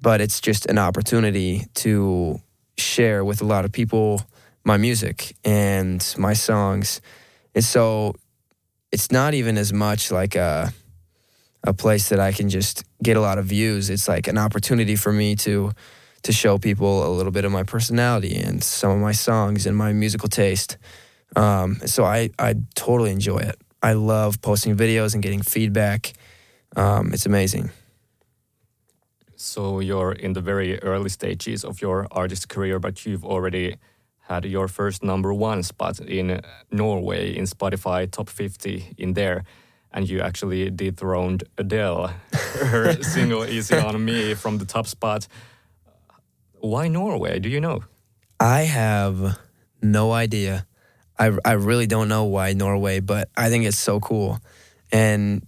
but 0.00 0.22
it's 0.22 0.40
just 0.40 0.64
an 0.66 0.78
opportunity 0.78 1.66
to 1.74 2.40
share 2.78 3.24
with 3.24 3.42
a 3.42 3.44
lot 3.44 3.66
of 3.66 3.72
people 3.72 4.22
my 4.64 4.78
music 4.78 5.36
and 5.44 6.14
my 6.18 6.32
songs. 6.32 7.02
And 7.54 7.62
so 7.62 8.14
it's 8.90 9.12
not 9.12 9.34
even 9.34 9.58
as 9.58 9.72
much 9.72 10.10
like 10.10 10.34
a 10.34 10.72
a 11.62 11.74
place 11.74 12.08
that 12.08 12.20
I 12.20 12.32
can 12.32 12.48
just 12.48 12.84
get 13.02 13.18
a 13.18 13.20
lot 13.20 13.38
of 13.38 13.44
views. 13.44 13.90
It's 13.90 14.08
like 14.08 14.26
an 14.26 14.38
opportunity 14.38 14.96
for 14.96 15.12
me 15.12 15.36
to 15.36 15.72
to 16.22 16.32
show 16.32 16.56
people 16.56 17.06
a 17.06 17.10
little 17.10 17.32
bit 17.32 17.44
of 17.44 17.52
my 17.52 17.64
personality 17.64 18.34
and 18.34 18.64
some 18.64 18.90
of 18.92 18.98
my 18.98 19.12
songs 19.12 19.66
and 19.66 19.76
my 19.76 19.92
musical 19.92 20.28
taste. 20.28 20.78
Um, 21.36 21.80
so 21.84 22.04
I 22.04 22.30
I 22.38 22.54
totally 22.74 23.10
enjoy 23.10 23.40
it. 23.40 23.56
I 23.82 23.92
love 23.92 24.40
posting 24.40 24.74
videos 24.74 25.12
and 25.12 25.22
getting 25.22 25.42
feedback. 25.42 26.14
Um, 26.74 27.12
it's 27.12 27.26
amazing. 27.26 27.70
So 29.36 29.80
you're 29.80 30.12
in 30.12 30.32
the 30.32 30.40
very 30.40 30.78
early 30.82 31.10
stages 31.10 31.64
of 31.64 31.80
your 31.80 32.06
artist 32.10 32.48
career, 32.48 32.78
but 32.78 33.04
you've 33.04 33.24
already 33.24 33.76
had 34.28 34.44
your 34.44 34.66
first 34.66 35.02
number 35.02 35.32
one 35.32 35.62
spot 35.62 36.00
in 36.00 36.40
Norway 36.70 37.36
in 37.36 37.44
Spotify 37.44 38.10
top 38.10 38.28
50 38.28 38.94
in 38.98 39.12
there. 39.12 39.44
And 39.92 40.08
you 40.08 40.20
actually 40.20 40.70
dethroned 40.70 41.44
Adele, 41.56 42.08
her 42.32 43.02
single 43.02 43.46
Easy 43.46 43.76
on 43.76 44.04
Me 44.04 44.34
from 44.34 44.58
the 44.58 44.64
top 44.64 44.86
spot. 44.86 45.28
Why 46.54 46.88
Norway? 46.88 47.38
Do 47.38 47.48
you 47.48 47.60
know? 47.60 47.84
I 48.40 48.62
have 48.62 49.38
no 49.80 50.12
idea. 50.12 50.66
I, 51.18 51.32
I 51.44 51.52
really 51.52 51.86
don't 51.86 52.08
know 52.08 52.24
why 52.24 52.52
Norway, 52.52 53.00
but 53.00 53.28
I 53.36 53.48
think 53.48 53.64
it's 53.64 53.78
so 53.78 54.00
cool. 54.00 54.38
And 54.92 55.46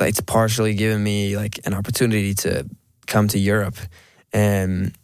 it's 0.00 0.20
partially 0.20 0.74
given 0.74 1.02
me 1.02 1.36
like 1.36 1.60
an 1.64 1.74
opportunity 1.74 2.34
to 2.34 2.68
come 3.06 3.28
to 3.28 3.38
Europe 3.38 3.76
and 4.32 4.96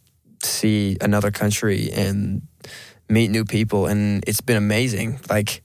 see 0.43 0.97
another 1.01 1.31
country 1.31 1.89
and 1.91 2.41
meet 3.09 3.29
new 3.29 3.45
people. 3.45 3.87
And 3.87 4.23
it's 4.27 4.41
been 4.41 4.57
amazing, 4.57 5.19
like 5.29 5.63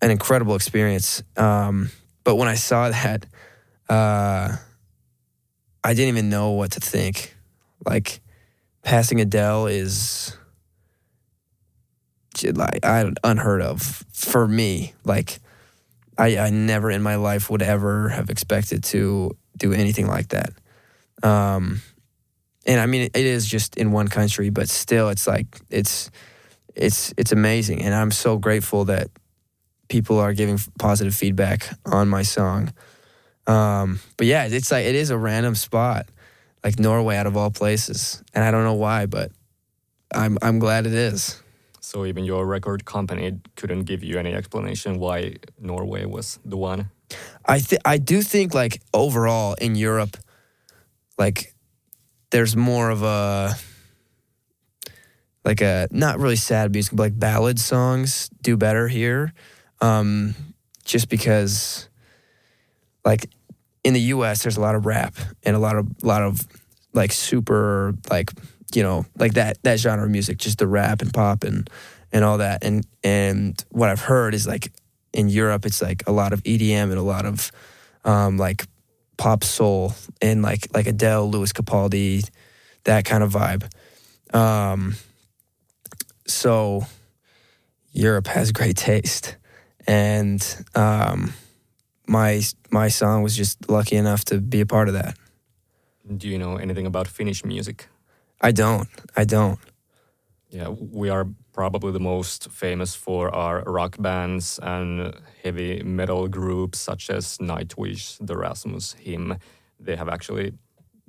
an 0.00 0.10
incredible 0.10 0.54
experience. 0.54 1.22
Um, 1.36 1.90
but 2.24 2.36
when 2.36 2.48
I 2.48 2.54
saw 2.54 2.88
that, 2.90 3.26
uh, 3.88 4.56
I 5.84 5.94
didn't 5.94 6.08
even 6.08 6.28
know 6.28 6.50
what 6.50 6.72
to 6.72 6.80
think. 6.80 7.36
Like, 7.84 8.20
passing 8.82 9.20
Adele 9.20 9.66
is 9.66 10.36
like 12.44 12.84
I 12.84 13.10
unheard 13.22 13.62
of 13.62 14.04
for 14.12 14.46
me. 14.48 14.94
Like 15.04 15.38
I, 16.18 16.38
I 16.38 16.50
never 16.50 16.90
in 16.90 17.02
my 17.02 17.16
life 17.16 17.50
would 17.50 17.62
ever 17.62 18.08
have 18.10 18.30
expected 18.30 18.84
to 18.84 19.36
do 19.56 19.72
anything 19.72 20.06
like 20.06 20.28
that. 20.28 20.52
Um, 21.22 21.80
and 22.66 22.80
I 22.80 22.86
mean, 22.86 23.02
it 23.02 23.16
is 23.16 23.46
just 23.46 23.76
in 23.76 23.92
one 23.92 24.08
country, 24.08 24.50
but 24.50 24.68
still, 24.68 25.08
it's 25.08 25.26
like 25.26 25.46
it's 25.70 26.10
it's 26.74 27.12
it's 27.16 27.32
amazing, 27.32 27.82
and 27.82 27.94
I'm 27.94 28.10
so 28.10 28.38
grateful 28.38 28.84
that 28.86 29.08
people 29.88 30.18
are 30.18 30.32
giving 30.32 30.58
positive 30.78 31.14
feedback 31.14 31.68
on 31.84 32.08
my 32.08 32.22
song. 32.22 32.72
Um, 33.46 34.00
but 34.16 34.26
yeah, 34.26 34.46
it's 34.46 34.70
like 34.70 34.86
it 34.86 34.94
is 34.94 35.10
a 35.10 35.18
random 35.18 35.54
spot 35.54 36.06
like 36.62 36.78
Norway 36.78 37.16
out 37.16 37.26
of 37.26 37.36
all 37.36 37.50
places, 37.50 38.22
and 38.34 38.44
I 38.44 38.50
don't 38.50 38.64
know 38.64 38.74
why, 38.74 39.06
but 39.06 39.32
I'm 40.14 40.38
I'm 40.40 40.58
glad 40.58 40.86
it 40.86 40.94
is. 40.94 41.41
So 41.92 42.06
even 42.06 42.24
your 42.24 42.46
record 42.46 42.86
company 42.86 43.38
couldn't 43.54 43.84
give 43.84 44.02
you 44.02 44.18
any 44.18 44.32
explanation 44.32 44.98
why 44.98 45.36
Norway 45.60 46.06
was 46.06 46.38
the 46.42 46.56
one. 46.56 46.88
I 47.44 47.58
th- 47.58 47.82
I 47.84 47.98
do 47.98 48.22
think 48.22 48.54
like 48.54 48.80
overall 48.94 49.52
in 49.60 49.74
Europe, 49.74 50.16
like 51.18 51.54
there's 52.30 52.56
more 52.56 52.88
of 52.88 53.02
a 53.02 53.56
like 55.44 55.60
a 55.60 55.86
not 55.90 56.18
really 56.18 56.36
sad 56.36 56.72
music, 56.72 56.96
but 56.96 57.02
like 57.02 57.18
ballad 57.18 57.60
songs 57.60 58.30
do 58.40 58.56
better 58.56 58.88
here, 58.88 59.34
um, 59.82 60.34
just 60.86 61.10
because 61.10 61.90
like 63.04 63.28
in 63.84 63.92
the 63.92 64.14
U.S. 64.16 64.44
there's 64.44 64.56
a 64.56 64.62
lot 64.62 64.76
of 64.76 64.86
rap 64.86 65.14
and 65.42 65.54
a 65.54 65.58
lot 65.58 65.76
of 65.76 65.86
lot 66.02 66.22
of 66.22 66.40
like 66.94 67.12
super 67.12 67.92
like 68.08 68.30
you 68.76 68.82
know 68.82 69.06
like 69.16 69.34
that 69.34 69.62
that 69.62 69.78
genre 69.78 70.04
of 70.04 70.10
music, 70.10 70.38
just 70.38 70.58
the 70.58 70.66
rap 70.66 71.02
and 71.02 71.12
pop 71.12 71.44
and 71.44 71.68
and 72.12 72.24
all 72.24 72.38
that. 72.38 72.64
And 72.64 72.86
and 73.02 73.62
what 73.70 73.88
I've 73.88 74.00
heard 74.00 74.34
is 74.34 74.46
like 74.46 74.72
in 75.12 75.28
Europe 75.28 75.66
it's 75.66 75.82
like 75.82 76.02
a 76.06 76.12
lot 76.12 76.32
of 76.32 76.42
EDM 76.44 76.84
and 76.84 76.94
a 76.94 77.02
lot 77.02 77.26
of 77.26 77.52
um, 78.04 78.36
like 78.36 78.66
pop 79.16 79.44
soul 79.44 79.94
and 80.20 80.42
like 80.42 80.68
like 80.74 80.86
Adele, 80.86 81.30
Lewis 81.30 81.52
Capaldi, 81.52 82.28
that 82.84 83.04
kind 83.04 83.22
of 83.22 83.32
vibe. 83.32 83.70
Um, 84.34 84.96
so 86.26 86.86
Europe 87.92 88.26
has 88.26 88.52
great 88.52 88.76
taste, 88.76 89.36
and 89.86 90.64
um, 90.74 91.34
my 92.06 92.42
my 92.70 92.88
song 92.88 93.22
was 93.22 93.36
just 93.36 93.68
lucky 93.68 93.96
enough 93.96 94.24
to 94.26 94.40
be 94.40 94.60
a 94.60 94.66
part 94.66 94.88
of 94.88 94.94
that. 94.94 95.16
Do 96.16 96.28
you 96.28 96.38
know 96.38 96.56
anything 96.56 96.86
about 96.86 97.06
Finnish 97.06 97.44
music? 97.44 97.88
I 98.42 98.52
don't. 98.52 98.88
I 99.16 99.24
don't. 99.24 99.58
Yeah, 100.50 100.68
we 100.68 101.08
are 101.08 101.26
probably 101.52 101.92
the 101.92 102.00
most 102.00 102.50
famous 102.50 102.94
for 102.94 103.34
our 103.34 103.62
rock 103.62 103.96
bands 103.98 104.58
and 104.62 105.14
heavy 105.42 105.82
metal 105.82 106.28
groups 106.28 106.78
such 106.78 107.10
as 107.10 107.38
Nightwish, 107.38 108.18
the 108.20 108.36
Rasmus, 108.36 108.94
Him. 108.94 109.38
They 109.78 109.96
have 109.96 110.08
actually 110.08 110.52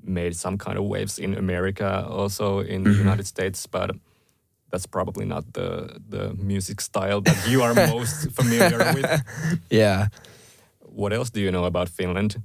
made 0.03 0.35
some 0.35 0.57
kind 0.57 0.77
of 0.77 0.83
waves 0.85 1.17
in 1.17 1.33
America, 1.35 2.05
also 2.09 2.59
in 2.59 2.83
mm-hmm. 2.83 2.91
the 2.91 2.97
United 2.97 3.27
States, 3.27 3.65
but 3.67 3.91
that's 4.69 4.85
probably 4.85 5.25
not 5.25 5.53
the 5.53 5.99
the 6.09 6.33
music 6.33 6.81
style 6.81 7.21
that 7.21 7.47
you 7.47 7.61
are 7.61 7.73
most 7.93 8.31
familiar 8.31 8.79
with. 8.93 9.21
Yeah. 9.69 10.07
What 10.81 11.13
else 11.13 11.29
do 11.29 11.39
you 11.39 11.51
know 11.51 11.65
about 11.65 11.89
Finland? 11.89 12.41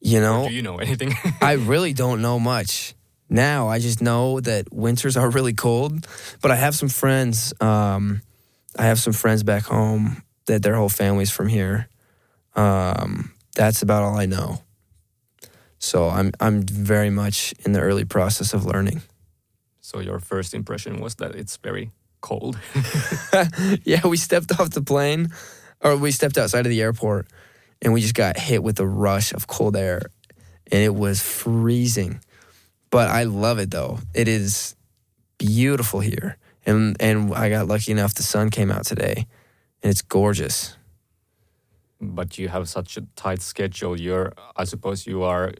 You 0.00 0.20
know, 0.20 0.44
or 0.44 0.48
do 0.48 0.54
you 0.54 0.62
know 0.62 0.78
anything? 0.78 1.14
I 1.40 1.52
really 1.72 1.92
don't 1.92 2.20
know 2.20 2.38
much. 2.38 2.95
Now 3.28 3.68
I 3.68 3.78
just 3.78 4.00
know 4.00 4.40
that 4.40 4.72
winters 4.72 5.16
are 5.16 5.30
really 5.30 5.54
cold, 5.54 6.06
but 6.40 6.50
I 6.50 6.56
have 6.56 6.74
some 6.74 6.88
friends. 6.88 7.52
Um, 7.60 8.22
I 8.78 8.84
have 8.84 8.98
some 8.98 9.12
friends 9.12 9.42
back 9.42 9.64
home 9.64 10.22
that 10.46 10.62
their 10.62 10.76
whole 10.76 10.88
family's 10.88 11.30
from 11.30 11.48
here. 11.48 11.88
Um, 12.54 13.32
that's 13.54 13.82
about 13.82 14.02
all 14.02 14.16
I 14.16 14.26
know. 14.26 14.62
So 15.78 16.08
I'm 16.08 16.32
I'm 16.40 16.62
very 16.62 17.10
much 17.10 17.54
in 17.64 17.72
the 17.72 17.80
early 17.80 18.04
process 18.04 18.54
of 18.54 18.64
learning. 18.64 19.02
So 19.80 20.00
your 20.00 20.18
first 20.18 20.54
impression 20.54 21.00
was 21.00 21.16
that 21.16 21.34
it's 21.34 21.56
very 21.58 21.90
cold. 22.20 22.58
yeah, 23.84 24.06
we 24.06 24.16
stepped 24.16 24.58
off 24.58 24.70
the 24.70 24.82
plane, 24.82 25.30
or 25.80 25.96
we 25.96 26.10
stepped 26.10 26.38
outside 26.38 26.66
of 26.66 26.70
the 26.70 26.82
airport, 26.82 27.28
and 27.82 27.92
we 27.92 28.00
just 28.00 28.14
got 28.14 28.36
hit 28.36 28.62
with 28.62 28.80
a 28.80 28.86
rush 28.86 29.32
of 29.32 29.46
cold 29.46 29.76
air, 29.76 30.02
and 30.72 30.82
it 30.82 30.94
was 30.94 31.20
freezing. 31.22 32.20
But 32.96 33.10
I 33.10 33.24
love 33.24 33.58
it 33.58 33.70
though. 33.70 33.98
It 34.14 34.26
is 34.26 34.74
beautiful 35.36 36.00
here, 36.00 36.38
and 36.64 36.96
and 36.98 37.34
I 37.34 37.50
got 37.50 37.68
lucky 37.68 37.92
enough 37.92 38.14
the 38.14 38.22
sun 38.22 38.48
came 38.48 38.70
out 38.72 38.86
today, 38.86 39.26
and 39.82 39.90
it's 39.90 40.00
gorgeous. 40.00 40.78
but 42.00 42.38
you 42.38 42.48
have 42.48 42.66
such 42.68 42.96
a 42.96 43.02
tight 43.14 43.42
schedule. 43.42 44.00
You're, 44.00 44.32
I 44.56 44.64
suppose, 44.64 45.06
you 45.06 45.24
are 45.24 45.52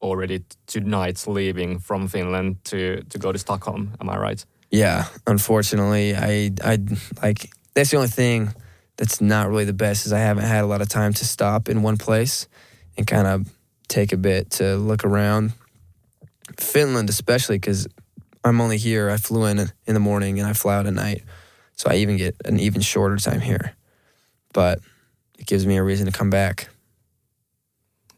already 0.00 0.44
tonight 0.66 1.24
leaving 1.26 1.80
from 1.80 2.08
Finland 2.08 2.56
to 2.64 3.02
to 3.08 3.18
go 3.18 3.32
to 3.32 3.38
Stockholm. 3.38 3.96
Am 4.00 4.08
I 4.08 4.16
right? 4.16 4.46
Yeah, 4.70 5.04
unfortunately, 5.26 6.14
I 6.14 6.52
I 6.62 6.78
like 7.22 7.50
that's 7.74 7.90
the 7.90 7.96
only 7.96 8.08
thing 8.14 8.54
that's 8.96 9.20
not 9.20 9.48
really 9.50 9.66
the 9.66 9.84
best 9.86 10.06
is 10.06 10.12
I 10.12 10.18
haven't 10.20 10.46
had 10.46 10.62
a 10.62 10.66
lot 10.68 10.80
of 10.80 10.88
time 10.88 11.12
to 11.12 11.24
stop 11.24 11.68
in 11.68 11.82
one 11.84 11.96
place 11.96 12.48
and 12.96 13.06
kind 13.06 13.26
of 13.26 13.50
take 13.88 14.12
a 14.14 14.16
bit 14.16 14.50
to 14.58 14.76
look 14.76 15.04
around. 15.04 15.52
Finland, 16.60 17.08
especially 17.10 17.56
because 17.56 17.86
I'm 18.44 18.60
only 18.60 18.78
here. 18.78 19.10
I 19.10 19.16
flew 19.16 19.44
in 19.44 19.58
in 19.58 19.94
the 19.94 20.00
morning 20.00 20.38
and 20.40 20.48
I 20.48 20.52
fly 20.52 20.76
out 20.76 20.86
at 20.86 20.94
night, 20.94 21.22
so 21.76 21.90
I 21.90 21.96
even 21.96 22.16
get 22.16 22.36
an 22.44 22.58
even 22.58 22.80
shorter 22.80 23.16
time 23.16 23.40
here. 23.40 23.74
But 24.52 24.80
it 25.38 25.46
gives 25.46 25.66
me 25.66 25.76
a 25.76 25.82
reason 25.82 26.06
to 26.06 26.12
come 26.12 26.30
back. 26.30 26.68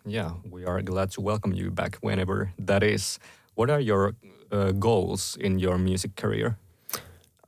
Yeah, 0.06 0.32
we 0.50 0.64
are 0.64 0.82
glad 0.82 1.12
to 1.12 1.20
welcome 1.20 1.52
you 1.52 1.70
back 1.70 1.96
whenever 2.00 2.52
that 2.58 2.82
is. 2.82 3.18
What 3.54 3.70
are 3.70 3.80
your 3.80 4.14
uh, 4.52 4.72
goals 4.72 5.36
in 5.40 5.58
your 5.58 5.78
music 5.78 6.16
career? 6.16 6.58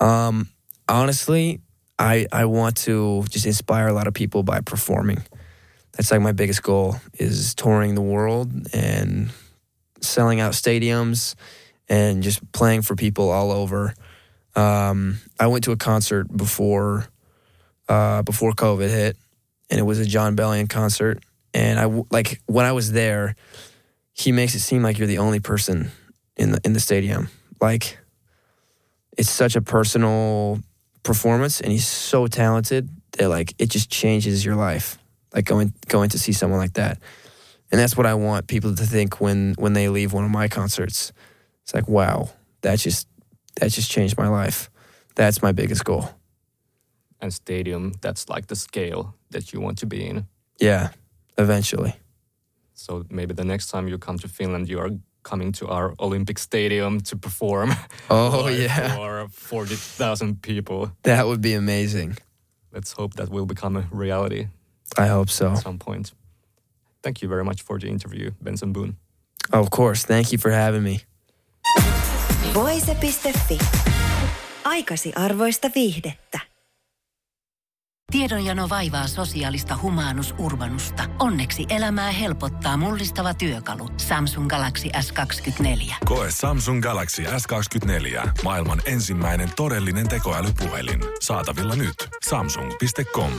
Um, 0.01 0.49
honestly, 0.89 1.61
I 1.99 2.27
I 2.33 2.45
want 2.45 2.77
to 2.85 3.25
just 3.29 3.47
inspire 3.47 3.89
a 3.89 3.93
lot 3.93 4.07
of 4.07 4.15
people 4.15 4.43
by 4.43 4.61
performing. 4.61 5.23
That's 5.93 6.11
like 6.11 6.21
my 6.21 6.33
biggest 6.33 6.63
goal 6.63 6.97
is 7.15 7.55
touring 7.55 7.95
the 7.95 8.03
world 8.03 8.51
and 8.75 9.31
selling 10.07 10.41
out 10.41 10.53
stadiums 10.53 11.35
and 11.89 12.23
just 12.23 12.51
playing 12.53 12.83
for 12.83 12.97
people 12.97 13.31
all 13.31 13.51
over. 13.51 13.95
Um, 14.55 15.19
I 15.39 15.47
went 15.49 15.65
to 15.65 15.73
a 15.73 15.77
concert 15.77 16.35
before 16.35 17.07
uh, 17.89 18.23
before 18.23 18.53
COVID 18.53 18.89
hit, 18.89 19.17
and 19.71 19.79
it 19.79 19.85
was 19.85 19.99
a 19.99 20.07
Jon 20.07 20.37
Bellion 20.37 20.69
concert. 20.69 21.23
And 21.55 21.79
I 21.79 21.85
like 22.11 22.41
when 22.47 22.67
I 22.67 22.73
was 22.73 22.93
there, 22.93 23.37
he 24.13 24.33
makes 24.33 24.55
it 24.55 24.61
seem 24.61 24.83
like 24.83 24.99
you're 24.99 25.07
the 25.07 25.19
only 25.19 25.41
person 25.41 25.91
in 26.37 26.53
the 26.53 26.61
in 26.65 26.73
the 26.73 26.81
stadium. 26.81 27.29
Like 27.61 27.99
it's 29.17 29.31
such 29.31 29.57
a 29.57 29.63
personal 29.63 30.61
performance, 31.03 31.61
and 31.61 31.71
he's 31.71 31.87
so 31.87 32.27
talented 32.27 32.89
that 33.13 33.29
like 33.29 33.55
it 33.59 33.71
just 33.71 33.91
changes 33.91 34.45
your 34.45 34.57
life. 34.57 34.99
Like 35.35 35.45
going 35.45 35.73
going 35.89 36.11
to 36.11 36.19
see 36.19 36.33
someone 36.33 36.59
like 36.59 36.75
that, 36.75 36.99
and 37.71 37.81
that's 37.81 37.97
what 37.97 38.07
I 38.07 38.15
want 38.15 38.47
people 38.47 38.75
to 38.75 38.85
think 38.87 39.21
when 39.21 39.55
when 39.59 39.73
they 39.73 39.89
leave 39.89 40.13
one 40.13 40.25
of 40.25 40.31
my 40.31 40.49
concerts. 40.49 41.13
It's 41.63 41.75
like 41.75 41.89
wow, 41.89 42.31
that 42.63 42.79
just 42.79 43.09
that 43.61 43.71
just 43.71 43.91
changed 43.91 44.17
my 44.19 44.29
life. 44.29 44.71
That's 45.15 45.43
my 45.43 45.53
biggest 45.53 45.85
goal. 45.85 46.11
And 47.21 47.33
stadium, 47.33 47.93
that's 48.03 48.29
like 48.29 48.47
the 48.47 48.57
scale 48.57 49.15
that 49.31 49.53
you 49.53 49.61
want 49.63 49.79
to 49.79 49.87
be 49.87 50.07
in. 50.07 50.27
Yeah, 50.61 50.91
eventually. 51.39 51.95
So 52.75 53.05
maybe 53.11 53.33
the 53.35 53.45
next 53.45 53.69
time 53.71 53.89
you 53.89 53.99
come 53.99 54.19
to 54.19 54.29
Finland, 54.29 54.69
you 54.69 54.79
are 54.79 54.91
coming 55.23 55.51
to 55.53 55.67
our 55.69 55.95
Olympic 55.99 56.39
Stadium 56.39 57.01
to 57.01 57.17
perform. 57.17 57.71
Oh 58.11 58.49
yeah, 58.49 58.95
for 58.97 59.29
forty 59.31 59.75
thousand 59.77 60.43
people. 60.43 60.93
that 61.03 61.27
would 61.27 61.41
be 61.41 61.55
amazing. 61.55 62.17
Let's 62.73 62.93
hope 62.93 63.15
that 63.15 63.29
will 63.31 63.47
become 63.47 63.77
a 63.79 63.85
reality 63.91 64.49
I 64.99 65.07
hope 65.09 65.31
so. 65.31 65.51
at 65.51 65.59
some 65.59 65.79
point. 65.79 66.13
Thank 67.07 67.23
you 67.23 67.29
very 67.29 67.45
much 67.45 67.63
for 67.63 67.79
the 67.79 67.87
interview, 67.87 68.33
Benson 68.43 68.73
Boone. 68.73 68.97
Of 69.53 69.71
course. 69.71 70.05
Thank 70.07 70.33
you 70.33 70.39
for 70.39 70.51
having 70.51 70.83
me. 70.83 71.01
Voise.fi. 72.55 73.59
Aikasi 74.65 75.13
arvoista 75.17 75.71
viihdettä. 75.75 76.41
Tiedonjano 78.13 78.69
vaivaa 78.69 79.07
sosiaalista 79.07 79.79
humanus 79.83 80.35
urbanusta. 80.39 81.03
Onneksi 81.19 81.67
elämää 81.69 82.11
helpottaa 82.11 82.77
mullistava 82.77 83.35
työkalu. 83.35 83.89
Samsung 83.97 84.49
Galaxy 84.49 84.89
S24. 84.89 85.95
Koe 86.05 86.29
Samsung 86.31 86.83
Galaxy 86.83 87.23
S24. 87.23 88.29
Maailman 88.43 88.83
ensimmäinen 88.87 89.51
todellinen 89.57 90.09
tekoälypuhelin. 90.09 91.01
Saatavilla 91.21 91.77
nyt. 91.77 92.09
Samsung.com. 92.29 93.33